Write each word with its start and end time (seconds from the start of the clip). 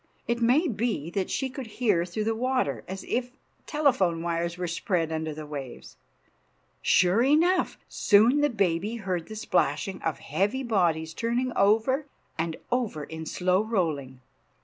It 0.27 0.41
may 0.41 0.67
be 0.67 1.11
that 1.11 1.29
she 1.29 1.47
could 1.47 1.67
hear 1.77 2.05
through 2.07 2.23
the 2.23 2.33
water, 2.33 2.83
as 2.87 3.03
if 3.07 3.29
telephone 3.67 4.23
wires 4.23 4.57
were 4.57 4.65
spread 4.67 5.11
under 5.11 5.31
the 5.31 5.45
waves. 5.45 5.95
Sure 6.81 7.21
enough! 7.21 7.77
soon 7.87 8.41
the 8.41 8.49
baby 8.49 8.95
heard 8.95 9.27
the 9.27 9.35
splashing 9.35 10.01
of 10.01 10.17
heavy 10.17 10.63
bodies 10.63 11.13
turning 11.13 11.53
over 11.55 12.07
and 12.35 12.55
over 12.71 13.03
in 13.03 13.27
slow 13.27 13.61
rolling. 13.61 14.21